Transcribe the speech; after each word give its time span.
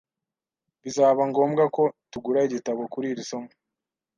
Bizaba 0.83 1.21
ngombwa 1.29 1.63
ko 1.75 1.83
tugura 2.11 2.39
igitabo 2.47 2.81
kuri 2.93 3.07
iri 3.11 3.23
somo? 3.29 3.51